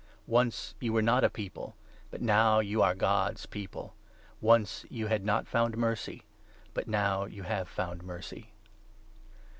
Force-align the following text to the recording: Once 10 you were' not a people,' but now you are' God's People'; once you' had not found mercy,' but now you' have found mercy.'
Once 0.25 0.69
10 0.79 0.85
you 0.87 0.93
were' 0.93 1.01
not 1.03 1.23
a 1.23 1.29
people,' 1.29 1.75
but 2.09 2.23
now 2.23 2.59
you 2.59 2.81
are' 2.81 2.95
God's 3.11 3.45
People'; 3.45 3.93
once 4.51 4.83
you' 4.89 5.05
had 5.13 5.23
not 5.23 5.45
found 5.47 5.77
mercy,' 5.77 6.23
but 6.73 6.87
now 6.87 7.25
you' 7.25 7.43
have 7.53 7.69
found 7.69 8.01
mercy.' 8.01 8.49